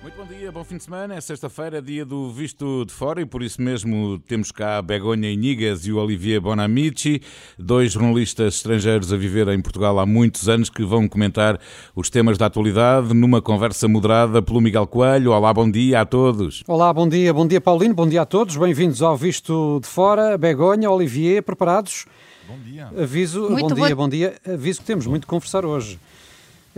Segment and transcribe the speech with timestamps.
[0.00, 1.16] Muito bom dia, bom fim de semana.
[1.16, 5.28] É sexta-feira, dia do Visto de Fora e por isso mesmo temos cá a Begonha
[5.28, 7.20] Inigas e o Olivier Bonamici,
[7.58, 11.58] dois jornalistas estrangeiros a viver em Portugal há muitos anos que vão comentar
[11.96, 15.32] os temas da atualidade numa conversa moderada pelo Miguel Coelho.
[15.32, 16.62] Olá, bom dia a todos.
[16.68, 18.56] Olá, bom dia, bom dia Paulino, bom dia a todos.
[18.56, 20.38] Bem-vindos ao Visto de Fora.
[20.38, 22.06] Begonha, Olivier, preparados?
[22.46, 22.88] Bom dia.
[22.96, 24.34] Aviso, muito bom dia, bom dia.
[24.46, 25.98] Aviso que temos muito a conversar hoje.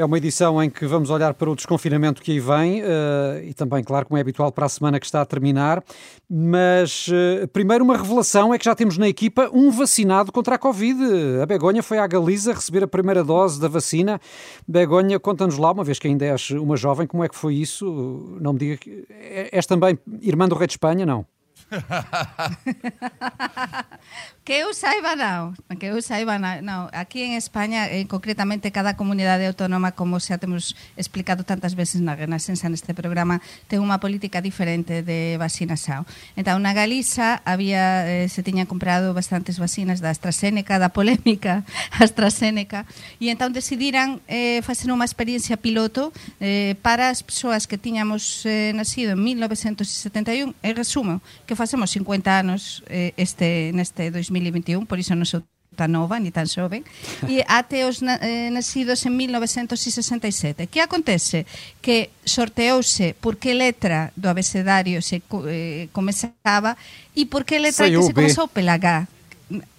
[0.01, 2.87] É uma edição em que vamos olhar para o desconfinamento que aí vem uh,
[3.45, 5.85] e também, claro, como é habitual, para a semana que está a terminar.
[6.26, 10.59] Mas uh, primeiro, uma revelação é que já temos na equipa um vacinado contra a
[10.59, 10.99] Covid.
[11.43, 14.18] A Begonha foi à Galiza receber a primeira dose da vacina.
[14.67, 18.39] Begonha, conta-nos lá, uma vez que ainda és uma jovem, como é que foi isso?
[18.40, 19.04] Não me diga que.
[19.53, 21.26] És também irmã do rei de Espanha, não?
[24.40, 26.89] Que eu saiba non, que eu saiba non.
[26.96, 32.17] Aquí en España, eh, concretamente cada comunidade autónoma, como xa temos explicado tantas veces na
[32.17, 36.08] Renascença neste programa, ten unha política diferente de vacinas ao.
[36.41, 41.69] Entón, na Galiza había, eh, se tiñan comprado bastantes vacinas da AstraZeneca, da polémica
[42.00, 42.89] AstraZeneca,
[43.20, 48.72] e entón decidiran eh, facer unha experiencia piloto eh, para as persoas que tiñamos eh,
[48.72, 55.19] nacido en 1971, e resumo, que facemos 50 anos eh, este neste 2021, por iso
[55.19, 55.42] non sou
[55.77, 56.83] tan nova, ni tan xoven,
[57.31, 60.67] e até os na, eh, nacidos en 1967.
[60.67, 61.47] Que acontece?
[61.78, 66.75] Que sorteouse por que letra do abecedario se eh, comezaba
[67.14, 69.06] e por que letra que se comezou pela H.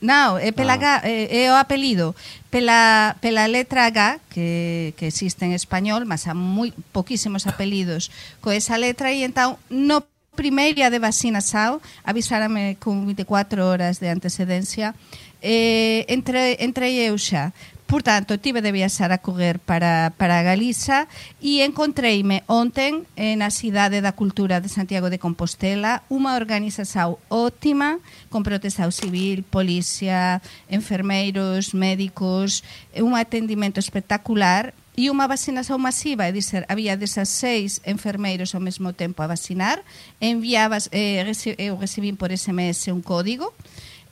[0.03, 2.11] Non, é pela H, é, é o apelido
[2.52, 8.11] pela, pela letra H que, que existe en español, mas há moi poquísimos apelidos
[8.43, 10.03] co esa letra e entón no
[10.42, 14.98] primeira de vacinação, avisárame con 24 horas de antecedencia,
[15.38, 17.53] eh, entre, entrei eu xa.
[17.92, 21.11] Portanto, tive de viaxar a correr para, para Galiza
[21.44, 28.00] e encontreime onten eh, na cidade da cultura de Santiago de Compostela unha organización óptima
[28.31, 30.39] con protestao civil, policía,
[30.71, 32.64] enfermeiros, médicos,
[32.95, 39.20] un atendimento espectacular e unha vacinación masiva, é dizer, había 16 enfermeiros ao mesmo tempo
[39.20, 39.83] a vacinar,
[40.23, 41.27] enviabas, eh,
[41.60, 43.52] eu recibín por SMS un código,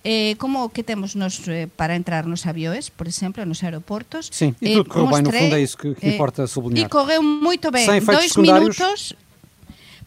[0.04, 4.30] eh, como que temos nos eh, para entrar nos aviões, por exemplo, nos aeroportos.
[4.32, 6.88] Sim, e tudo eh, correu bem, no fundo é isso que, que importa sublinhar.
[6.88, 9.16] E correu moito ben, dois minutos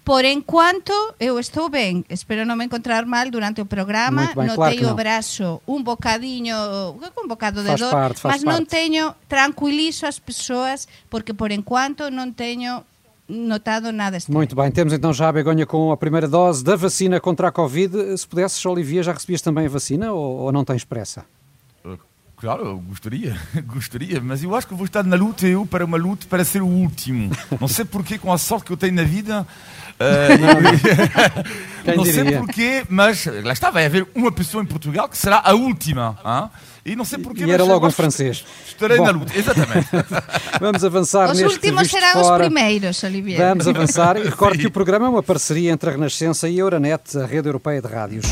[0.04, 2.02] Por enquanto, eu estou ben.
[2.10, 4.34] Espero non me encontrar mal durante o programa.
[4.34, 8.66] ben, Notei claro o brazo un bocadiño, un bocado de faz dor, parte, mas non
[8.66, 8.82] parte.
[8.82, 12.82] teño tranquilizo as persoas porque por enquanto non teño
[13.28, 14.38] notado nada estranho.
[14.38, 17.52] Muito bem, temos então já a Begonha com a primeira dose da vacina contra a
[17.52, 18.16] Covid.
[18.16, 21.24] Se pudesses, Olivia, já recebias também a vacina ou, ou não tens pressa?
[22.36, 26.26] Claro, gostaria, gostaria, mas eu acho que vou estar na luta eu para uma luta
[26.28, 27.30] para ser o último.
[27.60, 29.46] Não sei porquê, com a sorte que eu tenho na vida,
[30.02, 35.40] Uh, não sei porquê, mas lá está, vai haver uma pessoa em Portugal que será
[35.44, 36.18] a última.
[36.24, 36.50] Hein?
[36.84, 37.44] E não sei porquê.
[37.44, 38.44] E era logo um francês.
[38.66, 39.88] Estarei Bom, na luta, exatamente.
[40.60, 42.42] Vamos avançar os neste últimos serão fora.
[42.42, 43.38] os primeiros, Olivier.
[43.38, 44.16] Vamos avançar.
[44.16, 47.24] E recordo que o programa é uma parceria entre a Renascença e a Euronet, a
[47.24, 48.26] rede europeia de rádios.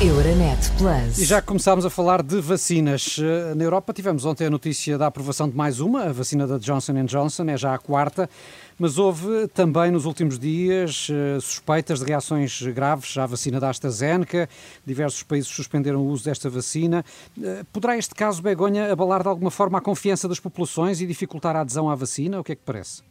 [0.00, 1.18] Euronet Plus.
[1.18, 5.08] E já começámos a falar de vacinas, eh, na Europa tivemos ontem a notícia da
[5.08, 8.30] aprovação de mais uma, a vacina da Johnson Johnson, é já a quarta,
[8.78, 14.48] mas houve também nos últimos dias eh, suspeitas de reações graves à vacina da AstraZeneca,
[14.86, 17.04] diversos países suspenderam o uso desta vacina.
[17.42, 21.56] Eh, poderá este caso, Begonha, abalar de alguma forma a confiança das populações e dificultar
[21.56, 22.38] a adesão à vacina?
[22.38, 23.02] O que é que parece?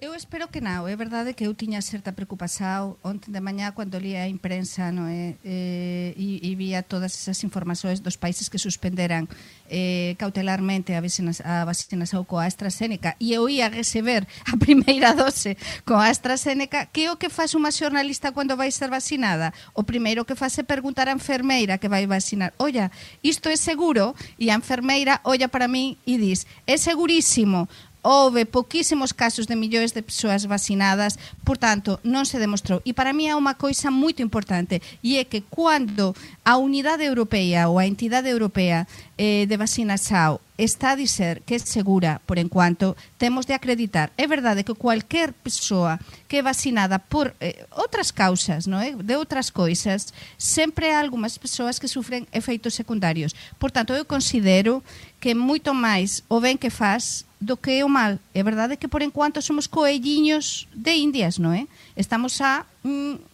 [0.00, 4.02] Eu espero que non, é verdade que eu tiña certa preocupación onte de mañá cando
[4.02, 5.38] lía a imprensa no, é?
[5.46, 9.30] Eh, e, e vía todas esas informações dos países que suspenderan
[9.70, 15.54] eh, cautelarmente a, vacinas, a vacinación coa AstraZeneca e eu ia receber a primeira dose
[15.86, 19.54] coa AstraZeneca que é o que faz unha xornalista cando vai ser vacinada?
[19.78, 22.90] O primeiro que faz é perguntar a enfermeira que vai vacinar olla,
[23.22, 24.18] isto é seguro?
[24.42, 27.70] E a enfermeira olla para min e dis é segurísimo,
[28.04, 32.84] houve poquísimos casos de millóns de persoas vacinadas, por tanto, non se demostrou.
[32.84, 36.12] E para mí é unha coisa moito importante, e é que cando
[36.44, 38.84] a Unidade Europea ou a Entidade Europea
[39.16, 44.12] eh, de vacinas ao está a dizer que é segura por enquanto, temos de acreditar.
[44.16, 45.98] É verdade que cualquier persoa
[46.28, 48.94] que é vacinada por eh, outras causas, non é?
[48.94, 53.34] de outras coisas, sempre hai algunhas persoas que sufren efeitos secundarios.
[53.58, 54.82] Por tanto, eu considero
[55.18, 58.22] que moito máis o ben que faz do que o mal.
[58.32, 61.66] É verdade que por enquanto somos coelliños de indias, non é?
[61.98, 63.33] Estamos a mm,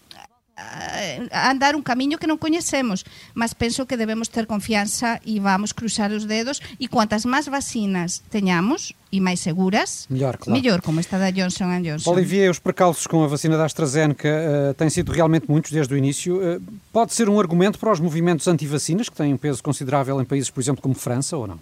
[0.57, 5.73] a andar un camiño que non coñecemos, mas penso que debemos ter confianza e vamos
[5.73, 10.53] cruzar os dedos e cuantas máis vacinas teñamos e máis seguras, melhor, claro.
[10.53, 12.11] melhor como está da Johnson Johnson.
[12.11, 15.97] Olivier, os percalços com a vacina da AstraZeneca uh, têm sido realmente muitos desde o
[15.97, 16.37] início.
[16.37, 16.63] Uh,
[16.93, 20.51] pode ser um argumento para os movimentos anti-vacinas, que têm um peso considerável em países,
[20.51, 21.59] por exemplo, como França, ou não?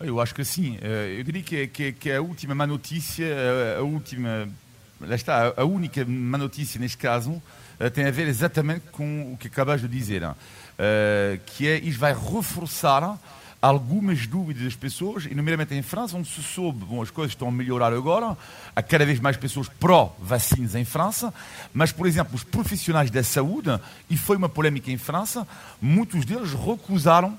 [0.00, 0.78] Eu acho que sim.
[0.80, 3.26] Eu diria que, que, que a última má notícia,
[3.78, 4.48] a última,
[4.98, 7.42] lá está, a única má notícia neste caso,
[7.88, 10.22] tem a ver exatamente com o que acabas de dizer,
[11.46, 13.18] que é isto vai reforçar
[13.60, 17.48] algumas dúvidas das pessoas, e nomeadamente em França, onde se soube, bom, as coisas estão
[17.48, 18.36] a melhorar agora,
[18.74, 21.32] há cada vez mais pessoas pró-vacinas em França,
[21.72, 23.78] mas, por exemplo, os profissionais da saúde,
[24.08, 25.46] e foi uma polémica em França,
[25.80, 27.30] muitos deles recusaram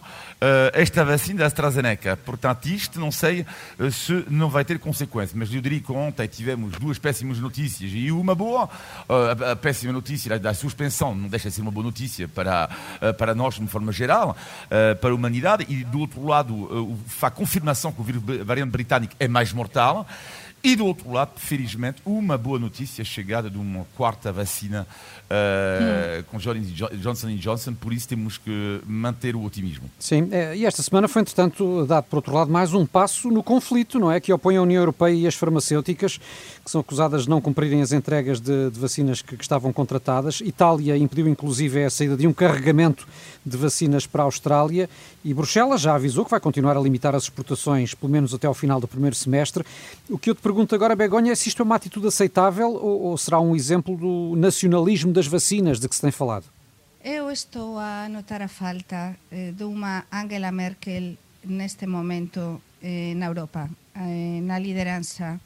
[0.42, 2.16] uh, esta vacina da AstraZeneca.
[2.18, 3.46] Portanto, isto não sei
[3.80, 7.92] uh, se não vai ter consequências, mas eu diria que ontem tivemos duas péssimas notícias
[7.94, 8.66] e uma boa.
[9.10, 12.70] Uh, a, a, péssima notícia da suspensão não deixa de ser uma boa notícia para,
[13.18, 14.36] para nós, de uma forma geral,
[15.00, 19.28] para a humanidade, e do outro lado, a confirmação que o vírus variante britânico é
[19.28, 20.06] mais mortal.
[20.64, 24.86] E do outro lado, felizmente, uma boa notícia, a chegada de uma quarta vacina
[25.24, 26.24] uh, hum.
[26.30, 29.90] com Johnson Johnson, por isso temos que manter o otimismo.
[29.98, 33.42] Sim, é, e esta semana foi, entretanto, dado, por outro lado, mais um passo no
[33.42, 34.20] conflito, não é?
[34.20, 36.20] Que opõe a União Europeia e as farmacêuticas,
[36.64, 40.42] que são acusadas de não cumprirem as entregas de, de vacinas que, que, estavam contratadas.
[40.42, 43.08] Itália impediu, inclusive, a saída de um carregamento
[43.46, 44.90] de vacinas para a Austrália
[45.24, 48.54] e Bruxelas já avisou que vai continuar a limitar as exportações, pelo menos até ao
[48.54, 49.66] final do primeiro semestre.
[50.10, 53.02] O que eu te pergunto agora, Begonha, é se isto é uma atitude aceitável ou,
[53.04, 56.46] ou será um exemplo do nacionalismo das vacinas de que se tem falado?
[57.04, 63.26] Eu estou a notar a falta eh, de uma Angela Merkel neste momento eh, na
[63.26, 65.40] Europa, eh, na liderança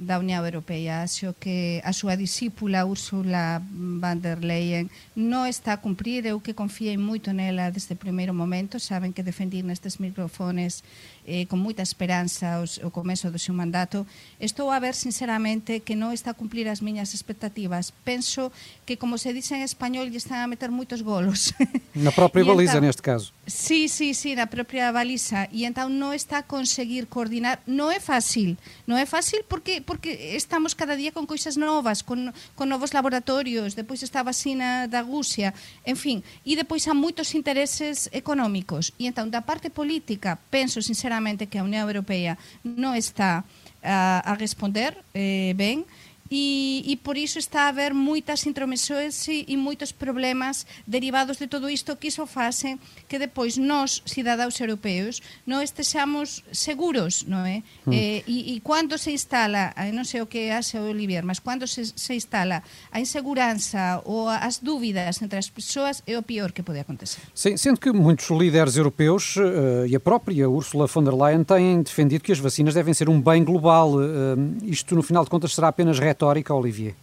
[0.00, 1.04] da Unión Europea.
[1.04, 6.56] Acho que a súa discípula Ursula von der Leyen non está a cumprir, eu que
[6.56, 10.80] confiei moito nela desde o primeiro momento, saben que defendí nestes microfones
[11.28, 14.08] eh, con moita esperanza os, o comezo do seu mandato.
[14.42, 17.92] Estou a ver sinceramente que non está a cumplir as miñas expectativas.
[18.02, 18.50] Penso
[18.88, 21.54] que, como se dice en español, lle están a meter moitos golos.
[21.94, 23.30] Na própria baliza, entón, neste caso.
[23.46, 25.46] Sí, sí, sí, na propia baliza.
[25.54, 27.62] E entón non está a conseguir coordinar.
[27.70, 28.58] Non é fácil.
[28.90, 33.78] Non é fácil porque porque estamos cada día con cousas novas, con, con novos laboratorios,
[33.78, 35.54] depois está a vacina da Rusia,
[35.86, 38.90] en fin, e depois há moitos intereses económicos.
[38.98, 43.44] E entón, da parte política, penso sinceramente claramente que a Unión Europea non está
[43.84, 45.84] a, a responder eh, ben
[46.30, 51.50] e, e por iso está a haber moitas intromisións e, e moitos problemas derivados de
[51.50, 52.78] todo isto que iso fase
[53.10, 57.66] que depois nós, cidadaos europeos, non estexamos seguros, non é?
[57.82, 57.90] Mm.
[57.90, 61.66] Eh, e, e cando se instala, non sei o que hace o Olivier, mas cando
[61.66, 62.62] se, se instala
[62.94, 67.26] a inseguranza ou as dúvidas entre as persoas é o pior que pode acontecer.
[67.34, 71.82] Sim, sendo que muitos líderes europeus uh, e a própria Ursula von der Leyen têm
[71.82, 73.98] defendido que as vacinas devem ser um bem global.
[73.98, 76.94] Uh, isto, no final de contas, será apenas retórica retórica, Olivier?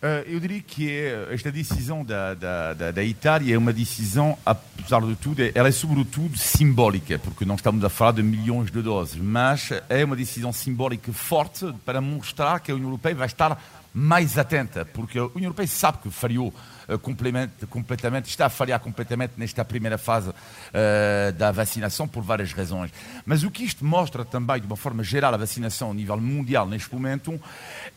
[0.00, 4.38] Uh, eu diria que é, esta decisão da, da, da, da, Itália é uma decisão,
[4.46, 8.80] apesar de tudo, ela é sobretudo simbólica, porque não estamos a falar de milhões de
[8.80, 13.60] doses, mas é uma decisão simbólica forte para mostrar que a União Europeia vai estar
[13.92, 16.54] mais atenta, porque a União Europeia sabe que falhou
[16.96, 22.90] completamente, está a falhar completamente nesta primeira fase uh, da vacinação por várias razões.
[23.26, 26.66] Mas o que isto mostra também, de uma forma geral, a vacinação a nível mundial
[26.66, 27.38] neste momento,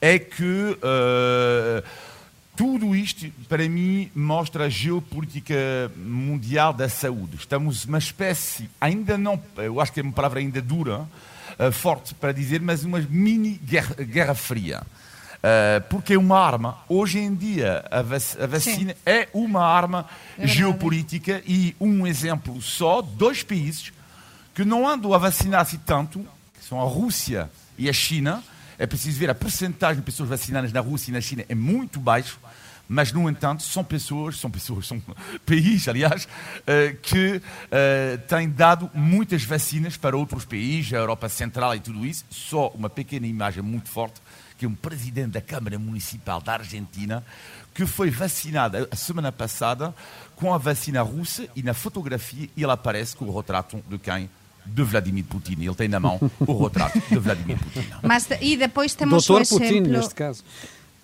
[0.02, 1.84] é que uh,
[2.56, 5.56] tudo isto, para mim, mostra a geopolítica
[5.96, 7.38] mundial da saúde.
[7.38, 11.08] Estamos uma espécie, ainda não, eu acho que é uma palavra ainda dura,
[11.72, 14.84] forte para dizer, mas uma mini guerra, guerra fria.
[15.42, 16.78] Uh, porque é uma arma.
[16.88, 20.06] Hoje em dia, a, vac a vacina é uma arma
[20.38, 23.92] é geopolítica e um exemplo só: dois países
[24.54, 26.20] que não andam a vacinar-se tanto,
[26.60, 28.44] que são a Rússia e a China.
[28.78, 32.00] É preciso ver a percentagem de pessoas vacinadas na Rússia e na China é muito
[32.00, 32.40] baixo
[32.92, 35.02] mas no entanto são pessoas, são pessoas, são
[35.48, 41.74] países, aliás, uh, que uh, têm dado muitas vacinas para outros países, a Europa Central
[41.74, 42.26] e tudo isso.
[42.30, 44.20] Só uma pequena imagem muito forte
[44.62, 47.26] que é um presidente da Câmara Municipal da Argentina,
[47.74, 49.92] que foi vacinado a semana passada
[50.36, 54.30] com a vacina russa e na fotografia ele aparece com o retrato de quem?
[54.64, 55.54] de Vladimir Putin.
[55.60, 57.88] Ele tem na mão o retrato de Vladimir Putin.
[58.04, 59.68] Mas, e depois temos Doutor o exemplo...
[59.68, 60.44] Putin, neste caso.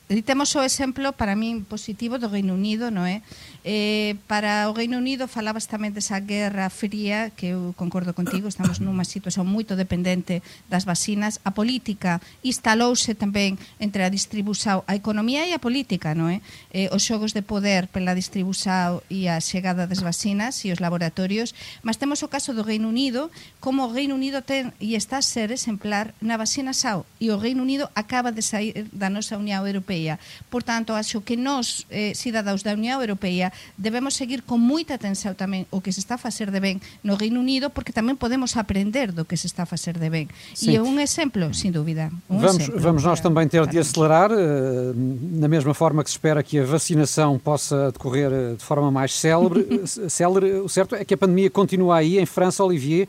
[0.09, 3.27] E temos o exemplo para min positivo do Reino Unido, non é?
[3.67, 8.79] Eh, para o Reino Unido falabas tamén desa guerra fría que eu concordo contigo, estamos
[8.79, 10.39] nunha situación moito dependente
[10.71, 11.43] das vacinas.
[11.43, 16.39] A política instalouse tamén entre a distribución, a economía e a política, non é?
[16.71, 21.51] Eh, os xogos de poder pela distribución e a chegada das vacinas e os laboratorios,
[21.83, 23.27] mas temos o caso do Reino Unido,
[23.59, 27.35] como o Reino Unido ten e está a ser exemplar na vacina SAO e o
[27.35, 30.19] Reino Unido acaba de sair da nosa Unión Europea Europea.
[30.49, 35.35] Por tanto, acho que nós, eh, cidadãos da Unión Europea, debemos seguir con moita atención
[35.35, 38.55] tamén o que se está a facer de ben no Reino Unido, porque tamén podemos
[38.55, 40.27] aprender do que se está a facer de ben.
[40.61, 42.13] E é un exemplo, sin dúvida.
[42.29, 46.41] Vamos, exemplo vamos nós também ter de acelerar, uh, na mesma forma que se espera
[46.41, 49.65] que a vacinação possa decorrer eh, de forma mais célebre.
[50.09, 50.61] célere.
[50.61, 52.19] O certo é que a pandemia continua aí.
[52.19, 53.07] Em França, Olivier,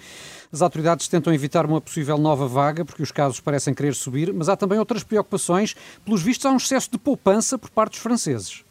[0.53, 4.49] as autoridades tentam evitar uma possível nova vaga, porque os casos parecem querer subir, mas
[4.49, 5.77] há também outras preocupações.
[6.05, 8.65] Pelos vistos, há um excesso de poupança por parte dos franceses.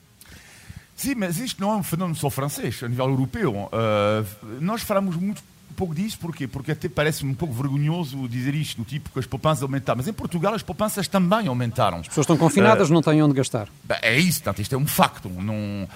[0.95, 3.53] Sim, mas isto não é um fenómeno só francês, a nível europeu.
[3.53, 5.43] Uh, nós falamos muito
[5.77, 6.47] pouco disso, porquê?
[6.47, 9.97] Porque até parece um pouco vergonhoso dizer isto, do tipo que as poupanças aumentaram.
[9.97, 11.99] Mas em Portugal as poupanças também aumentaram.
[11.99, 13.69] As pessoas estão confinadas, uh, não têm onde gastar.
[14.01, 15.29] É isso, portanto, isto é um facto.
[15.29, 15.87] Não, uh,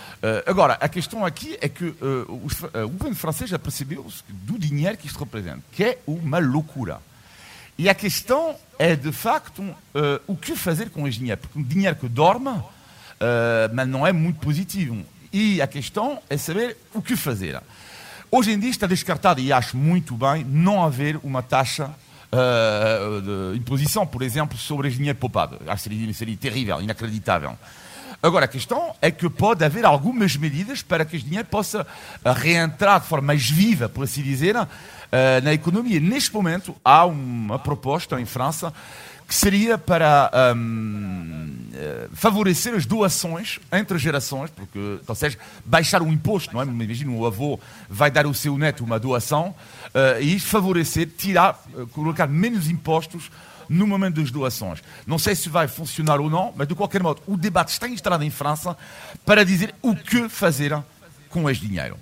[0.46, 1.96] agora, a questão aqui é que uh,
[2.30, 2.48] o,
[2.86, 7.00] o governo francês já percebeu do dinheiro que isto representa, que é uma loucura.
[7.78, 9.64] E a questão é, de facto,
[10.28, 11.42] o que fazer com esse dinheiro.
[11.42, 12.62] Porque um dinheiro que dorme,
[13.74, 15.04] mas não é muito positivo.
[15.34, 17.60] E a questão é saber o que fazer.
[18.34, 21.92] Hoje em dia está descartado, e acho muito bem, não haver uma taxa
[22.32, 25.60] uh, de imposição, por exemplo, sobre o dinheiro poupado.
[25.68, 27.58] Acho que seria, terrível, inacreditável.
[28.24, 31.86] Agora, a questão é que pode haver algumas medidas para que esse dinheiro possa
[32.24, 34.68] reentrar de forma mais viva, por assim dizer, uh,
[35.44, 36.00] na economia.
[36.00, 38.74] Neste momento, há uma proposta em França
[39.32, 46.08] que seria para um, eh, favorecer as doações entre gerações, porque, ou seja, baixar o
[46.12, 46.66] imposto, não é?
[46.66, 47.58] Imagina o avô
[47.90, 53.32] vai dar ao seu neto uma doação uh, e favorecer, tirar, uh, colocar menos impostos
[53.70, 54.84] no momento das doações.
[55.08, 58.26] Não sei se vai funcionar ou não, mas de qualquer modo, o debate está instalado
[58.26, 58.76] em França
[59.26, 60.78] para dizer o que fazer
[61.30, 61.96] com este dinheiro.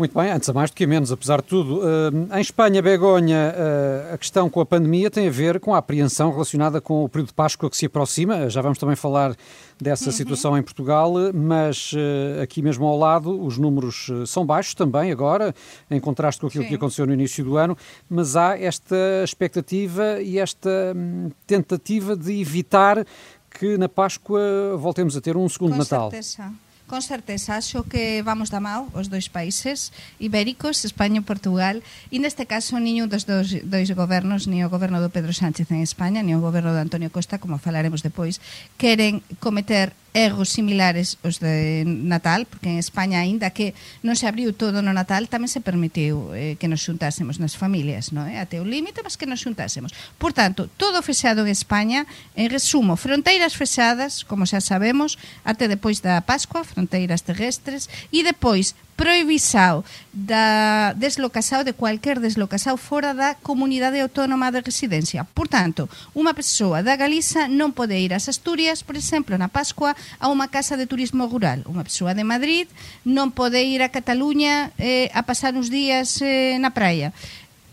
[0.00, 1.80] Muito bem, antes a mais do que a menos, apesar de tudo.
[1.80, 5.76] Uh, em Espanha, Begonha, uh, a questão com a pandemia tem a ver com a
[5.76, 8.48] apreensão relacionada com o período de Páscoa que se aproxima.
[8.48, 9.36] Já vamos também falar
[9.78, 10.12] dessa uhum.
[10.12, 15.54] situação em Portugal, mas uh, aqui mesmo ao lado os números são baixos também agora,
[15.90, 16.70] em contraste com aquilo Sim.
[16.70, 17.76] que aconteceu no início do ano,
[18.08, 23.04] mas há esta expectativa e esta hum, tentativa de evitar
[23.50, 24.40] que na Páscoa
[24.78, 26.10] voltemos a ter um segundo com Natal.
[26.10, 26.50] Certeza.
[26.90, 31.78] Con certeza, acho que vamos da mão os dois países ibéricos, España e Portugal,
[32.10, 35.86] e neste caso niño dos dois, dois gobernos, ni o goberno do Pedro Sánchez en
[35.86, 38.42] España, ni o goberno do Antonio Costa, como falaremos depois,
[38.74, 44.50] queren cometer erros similares os de Natal, porque en España, aínda que non se abriu
[44.50, 48.42] todo no Natal, tamén se permitiu eh, que nos xuntásemos nas familias, non é?
[48.42, 49.94] Até o límite, mas que nos xuntásemos.
[50.18, 55.14] Por tanto, todo fechado en España, en resumo, fronteiras fechadas, como xa sabemos,
[55.46, 59.80] até depois da Pascua, fronteiras terrestres, e depois prohibisao
[60.12, 65.24] da deslocasao de cualquier deslocasao fora da comunidade autónoma de residencia.
[65.24, 69.96] Por tanto, unha persoa da Galiza non pode ir ás Asturias, por exemplo, na Pascua,
[70.20, 71.64] a unha casa de turismo rural.
[71.64, 72.68] Unha persoa de Madrid
[73.08, 77.16] non pode ir a Cataluña eh, a pasar uns días eh, na praia.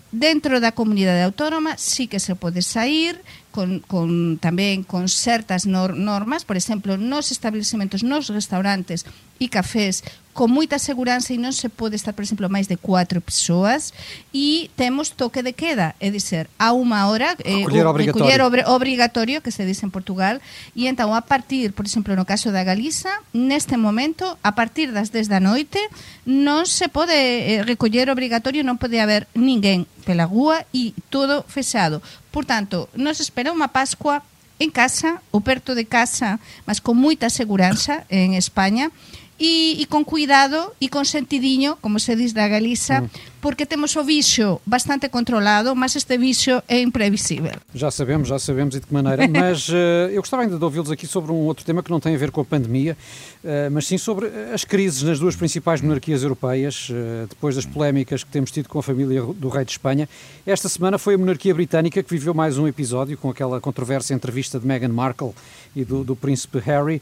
[0.07, 3.19] Dentro da comunidade autónoma sí que se pode sair,
[3.51, 9.03] con, con tamén con certas normas, por exemplo, nos establecementos, nos restaurantes
[9.39, 10.03] e cafés
[10.38, 13.89] con moita seguranza e non se pode estar, por exemplo, máis de cuatro persoas
[14.29, 18.46] e temos toque de queda, é dizer, a unha hora eh, o, obrigatorio.
[18.46, 20.38] Ob obrigatorio que se dice en Portugal
[20.77, 25.10] e entón a partir, por exemplo, no caso da Galiza, neste momento, a partir das
[25.10, 25.82] 10 da noite
[26.29, 31.98] non se pode eh, recoller obrigatorio, non pode haber ninguén pela rúa e todo fechado.
[32.29, 34.22] Por tanto, nos espera unha Pascua
[34.62, 36.38] en casa, ou perto de casa,
[36.70, 38.94] mas con moita seguranza en España,
[39.39, 44.03] e con cuidado e con sentidiño, como se diz da Galiza, mm porque temos o
[44.03, 47.53] vício bastante controlado, mas este vício é imprevisível.
[47.74, 49.74] Já sabemos, já sabemos e de que maneira, mas uh,
[50.12, 52.32] eu gostava ainda de ouvi-los aqui sobre um outro tema que não tem a ver
[52.32, 52.98] com a pandemia,
[53.44, 58.24] uh, mas sim sobre as crises nas duas principais monarquias europeias, uh, depois das polémicas
[58.24, 60.10] que temos tido com a família do rei de Espanha.
[60.46, 64.60] Esta semana foi a monarquia britânica que viveu mais um episódio com aquela controvérsia entrevista
[64.60, 65.34] de Meghan Markle
[65.75, 67.01] e do, do príncipe Harry.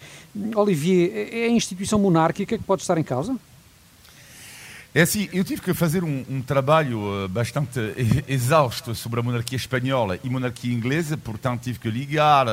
[0.55, 3.35] Olivier, é a instituição monárquica que pode estar em causa?
[4.95, 7.81] É assim, eu tive que fazer um, um trabalho uh, bastante
[8.29, 12.51] exausto sobre a monarquia espanhola e monarquia inglesa, portanto tive que ligar, uh,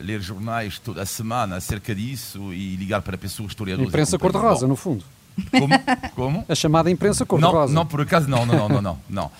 [0.00, 3.90] ler jornais toda a semana acerca disso e ligar para pessoas historiadoras.
[3.90, 5.04] Imprensa cor-de-rosa, no fundo.
[5.50, 5.74] Como?
[6.16, 6.46] Como?
[6.48, 7.74] A chamada imprensa cor-de-rosa.
[7.74, 9.30] Não, não, por acaso não, não, não, não, não.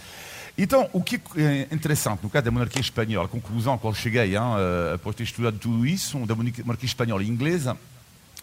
[0.58, 4.36] Então, o que é interessante no caso da monarquia espanhola, a conclusão a qual cheguei,
[4.36, 4.42] hein,
[4.94, 7.78] após ter estudado tudo isso, da monarquia espanhola e inglesa,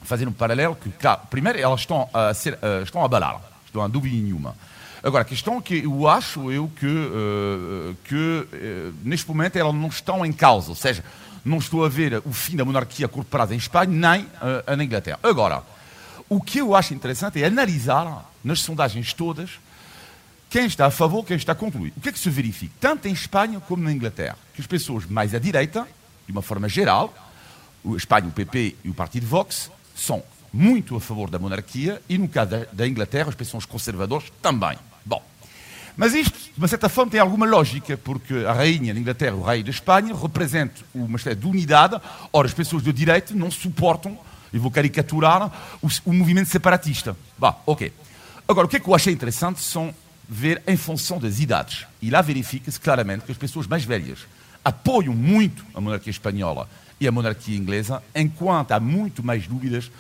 [0.02, 3.88] fazer um paralelo que, claro, primeiro, elas estão a, ser, estão a abalar não há
[3.88, 4.56] dúvida nenhuma.
[5.02, 9.74] Agora, a questão é que eu acho eu que, uh, que uh, neste momento elas
[9.74, 11.04] não estão em causa, ou seja,
[11.46, 14.76] não estou a ver o fim da monarquia a curto prazo em Espanha nem uh,
[14.76, 15.20] na Inglaterra.
[15.24, 15.64] Agora,
[16.28, 19.52] o que eu acho interessante é analisar nas sondagens todas
[20.50, 21.80] quem está a favor, quem está contra.
[21.80, 24.38] O que é que se verifica, tanto em Espanha como na Inglaterra?
[24.54, 25.88] Que as pessoas mais à direita,
[26.26, 27.14] de uma forma geral,
[27.84, 32.18] o Espanha, o PP e o Partido Vox, são muito a favor da monarquia e,
[32.18, 34.78] no caso da, da Inglaterra, as pessoas conservadoras também.
[35.06, 35.24] Bom,
[35.96, 39.44] mas isto, de uma certa forma, tem alguma lógica, porque a rainha da Inglaterra, o
[39.44, 42.00] rei da Espanha, representa uma espécie de unidade.
[42.32, 44.18] Ora, as pessoas do direito não suportam,
[44.54, 45.52] e vou caricaturar,
[45.82, 47.16] o, o movimento separatista.
[47.38, 47.92] Bom, ok.
[48.48, 49.94] Agora, o que é que eu achei interessante são
[50.28, 51.86] ver em função das idades.
[52.02, 54.20] E lá verifica-se claramente que as pessoas mais velhas
[54.64, 59.92] apoiam muito a monarquia espanhola e a monarquia inglesa, enquanto há muito mais dúvidas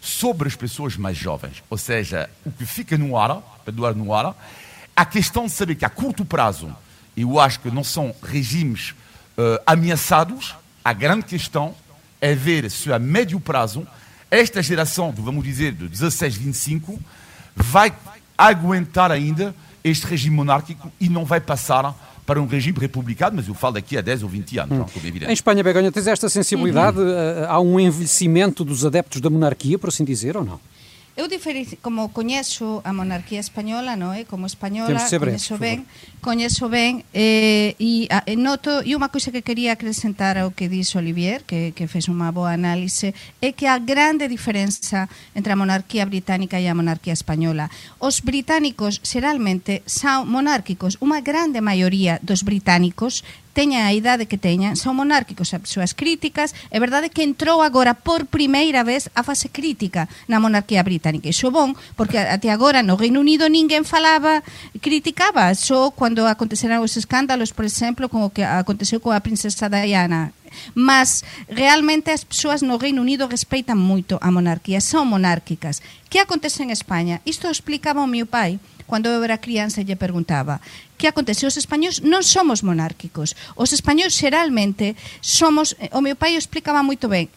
[0.00, 1.62] sobre as pessoas mais jovens.
[1.68, 4.34] Ou seja, o que fica no ar, para doar no ar,
[4.94, 6.74] a questão de saber que a curto prazo,
[7.16, 8.90] eu acho que não são regimes
[9.36, 11.74] uh, ameaçados, a grande questão
[12.20, 13.86] é ver se a médio prazo
[14.30, 17.00] esta geração, vamos dizer, de 16, 25,
[17.56, 17.92] vai
[18.36, 21.94] aguentar ainda este regime monárquico e não vai passar
[22.28, 24.84] para um regime republicano, mas eu falo daqui a 10 ou 20 anos, hum.
[24.92, 25.30] como é evidente.
[25.30, 26.98] Em Espanha, Begonha, tens esta sensibilidade?
[26.98, 27.44] Uhum.
[27.48, 30.60] Há um envelhecimento dos adeptos da monarquia, por assim dizer, ou não?
[31.18, 35.82] Eu diferenci, como coñezo a monarquía española, no, eh, como española, coñezo ben,
[36.22, 40.70] coñezo ben eh, e a, e noto e unha cousa que quería acrescentar ao que
[40.70, 45.58] dixo Olivier, que que fez unha boa análise, é que a grande diferenza entre a
[45.58, 47.66] monarquía británica e a monarquía española.
[47.98, 53.26] Os británicos xeralmente son monárquicos, unha grande maioría dos británicos
[53.58, 57.90] teñan a idade que teñan, son monárquicos as súas críticas, é verdade que entrou agora
[57.90, 61.26] por primeira vez a fase crítica na monarquía británica.
[61.26, 64.46] Iso bon, porque até agora no Reino Unido ninguén falaba,
[64.78, 70.30] criticaba, só cando aconteceran os escándalos, por exemplo, como que aconteceu coa princesa Diana,
[70.78, 75.82] mas realmente as persoas no Reino Unido respeitan moito a monarquía, son monárquicas.
[76.06, 77.18] Que acontece en España?
[77.26, 80.64] Isto explicaba o meu pai Cando eu era crianza lle preguntaba
[80.98, 81.46] que acontece?
[81.46, 83.38] Os españols non somos monárquicos.
[83.54, 85.78] Os españols xeralmente somos...
[85.78, 87.30] Eh, o meu pai o explicaba moito ben.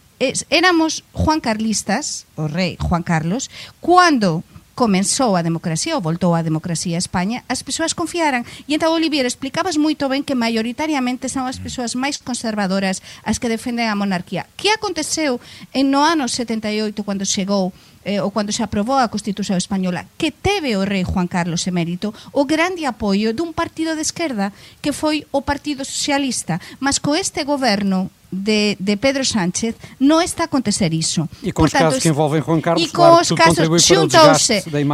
[0.49, 3.49] éramos Juan Carlistas, o rei Juan Carlos,
[3.81, 4.41] cando
[4.81, 8.41] comenzou a democracia ou voltou a democracia a España, as persoas confiaran.
[8.65, 13.45] E entao, Olivier, explicabas moito ben que maioritariamente son as persoas máis conservadoras as que
[13.45, 14.49] defenden a monarquía.
[14.57, 15.37] Que aconteceu
[15.69, 17.69] en no ano 78 cando chegou
[18.09, 22.09] eh, ou cando se aprobou a Constitución Española, que teve o rei Juan Carlos Emérito
[22.33, 24.49] o grande apoio dun partido de esquerda
[24.81, 30.47] que foi o Partido Socialista, mas co este goberno de, de Pedro Sánchez non está
[30.47, 31.27] a acontecer iso.
[31.43, 33.67] E con Portanto, os casos que envolven Juan Carlos, e con claro, os casos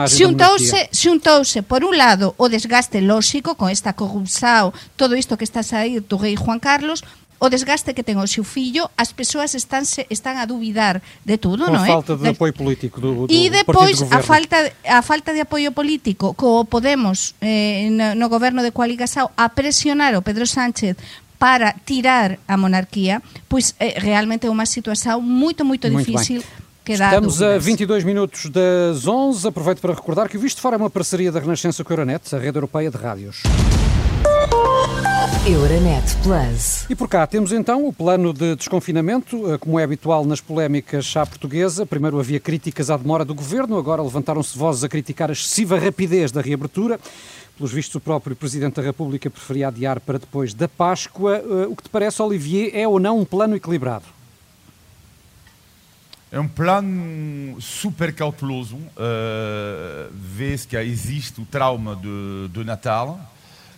[0.09, 5.61] xuntouse, xuntouse por un lado o desgaste lóxico con esta corrupção, todo isto que está
[5.61, 7.05] a sair do rei Juan Carlos,
[7.39, 11.37] o desgaste que ten o seu fillo, as persoas están se, están a duvidar de
[11.37, 11.89] tudo, non é?
[11.89, 14.57] falta de apoio político do, do E depois a falta
[14.89, 20.17] a falta de apoio político co Podemos eh, no, no goberno de Cualigasao a presionar
[20.17, 20.97] o Pedro Sánchez
[21.39, 26.41] para tirar a monarquía, pois eh, realmente é unha situación moito moito difícil.
[26.41, 29.49] Muito Estamos a 22 minutos das 11.
[29.49, 32.33] Aproveito para recordar que o Visto Fora é uma parceria da Renascença com a Euronet,
[32.33, 33.43] a rede europeia de rádios.
[35.45, 36.85] Euronet Plus.
[36.89, 41.13] E por cá temos então o plano de desconfinamento, eh, como é habitual nas polémicas
[41.17, 41.85] à portuguesa.
[41.85, 46.31] Primeiro havia críticas à demora do governo, agora levantaram-se vozes a criticar a excessiva rapidez
[46.31, 46.99] da reabertura.
[47.57, 51.37] Pelos vistos, o próprio Presidente da República preferia adiar para depois da Páscoa.
[51.37, 54.05] Eh, o que te parece, Olivier, é ou não um plano equilibrado?
[56.31, 63.19] É um plano super cauteloso, uh, vê-se que existe o trauma de, de Natal,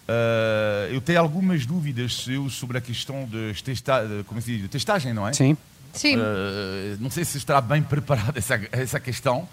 [0.10, 4.68] Uh, eu tenho algumas dúvidas eu, sobre a questão de, testa, como se diz, de
[4.68, 5.34] testagem, não é?
[5.34, 5.56] Sim.
[5.94, 6.18] Sim.
[6.18, 9.48] Uh, não sei se estará bem preparada essa, essa questão.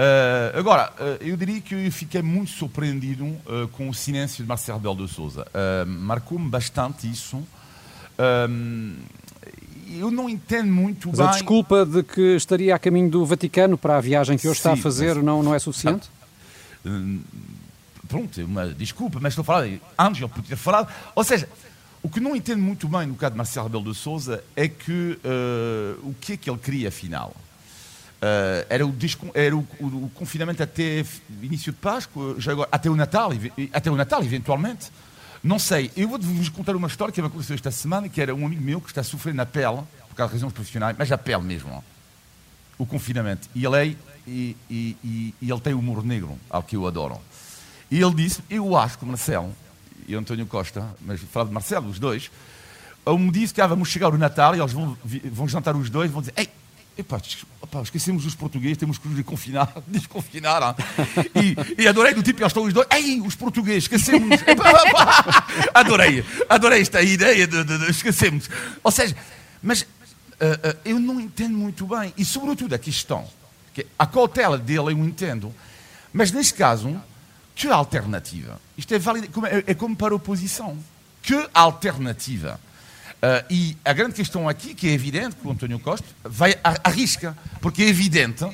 [0.00, 3.36] Uh, agora, eu diria que eu fiquei muito surpreendido
[3.72, 5.46] com o silêncio de Marcelo Rebelo de Souza.
[5.86, 7.42] Marcou-me bastante isso.
[9.98, 11.28] eu não entendo muito Mas bem.
[11.28, 14.72] a desculpa de que estaria a caminho do Vaticano para a viagem que hoje está
[14.72, 15.24] a fazer mas...
[15.24, 16.08] não, não é suficiente?
[16.84, 17.20] hum,
[18.08, 20.88] pronto, uma desculpa, mas estou a falar antes, eu podia ter falado.
[21.14, 21.46] Ou seja,
[22.02, 25.18] o que não entendo muito bem no caso de Marcelo Rebelo de Souza é que
[25.22, 27.34] uh, o que é que ele queria afinal?
[28.20, 28.94] Uh, era, o,
[29.32, 31.02] era o, o, o, confinamento até
[31.42, 33.30] início de Páscoa, já agora, até o Natal,
[33.72, 34.92] até o Natal, eventualmente.
[35.42, 38.44] Não sei, eu vou-vos contar uma história que me aconteceu esta semana, que era um
[38.44, 41.16] amigo meu que está a sofrer na pele, por causa de razões profissionais, mas a
[41.16, 41.80] pele mesmo, ó,
[42.76, 43.48] o confinamento.
[43.54, 47.18] E ele, é, e, e, e, e ele tem humor negro, ao que eu adoro.
[47.90, 49.50] E ele disse, eu acho que Marcelo
[50.06, 52.30] e António Costa, mas falar de Marcelo, os dois,
[53.18, 54.94] me disse que ah, vamos chegar o Natal e eles vão,
[55.32, 56.50] vão jantar os dois e vão dizer: Ei,
[56.96, 57.20] epá,
[57.62, 60.62] epá, esquecemos os portugueses, temos que os confinar, desconfinar.
[60.62, 60.76] Ah.
[61.34, 64.40] E, e, adorei do tipo, eles estão os dois, ei, os portugueses, esquecemos.
[64.46, 68.48] Epá, adorei, adorei esta ideia de, de, de esquecemos.
[68.82, 69.16] Ou seja,
[69.62, 73.26] mas uh, uh, eu não entendo muito bem, e sobretudo a questão,
[73.74, 75.54] que a cautela dele eu entendo,
[76.12, 77.00] mas neste caso
[77.54, 78.58] que alternativa?
[78.76, 80.78] Isto é válido, é, é como para a oposição.
[81.22, 82.58] Que alternativa?
[83.20, 87.36] Uh, e a grande questão aqui, que é evidente que o António Costa vai arrisca,
[87.60, 88.46] porque é evidente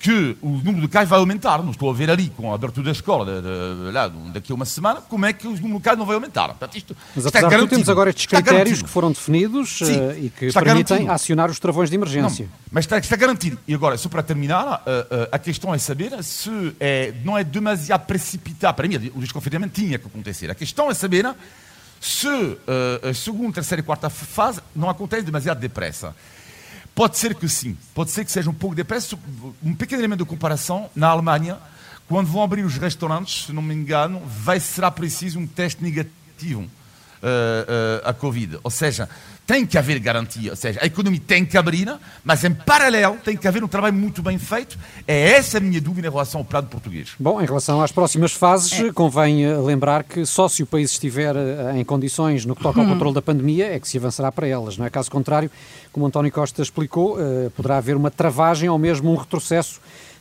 [0.00, 1.62] que o número de casos vai aumentar.
[1.62, 4.54] Não estou a ver ali, com a abertura da escola de, de, lá, daqui a
[4.54, 6.48] uma semana, como é que o número de casos não vai aumentar.
[6.48, 10.30] Portanto, isto, Mas apesar de temos agora estes critérios que foram definidos Sim, uh, e
[10.30, 11.12] que permitem garantido.
[11.12, 12.46] acionar os travões de emergência.
[12.46, 13.58] Não, mas está, está, garantido.
[13.68, 17.44] E agora, só para terminar, uh, uh, a questão é saber se é, não é
[17.44, 18.74] demasiado precipitado.
[18.74, 20.50] Para mim, o desconfinamento tinha que acontecer.
[20.50, 21.26] A questão é saber
[22.00, 22.26] se
[23.08, 26.14] a segunda, terceira e quarta fase não acontece demasiado depressa.
[26.94, 29.18] Pode ser que sim, pode ser que seja um pouco depressa.
[29.62, 31.58] Um pequeno elemento de comparação, na Alemanha,
[32.08, 36.62] quando vão abrir os restaurantes, se não me engano, vai, será preciso um teste negativo
[36.62, 38.58] uh, uh, a Covid.
[38.64, 39.08] Ou seja,
[39.50, 43.36] tem que haver garantia, ou seja, a economia tem que abrir, mas em paralelo tem
[43.36, 44.78] que haver um trabalho muito bem feito.
[45.08, 47.08] É essa a minha dúvida em relação ao plano português.
[47.18, 48.92] Bom, em relação às próximas fases, é.
[48.92, 52.78] convém eh, lembrar que só se o país estiver eh, em condições no que toca
[52.78, 52.90] ao hum.
[52.90, 54.90] controle da pandemia é que se avançará para elas, não é?
[54.90, 55.50] Caso contrário,
[55.90, 59.80] como António Costa explicou, eh, poderá haver uma travagem ou mesmo um retrocesso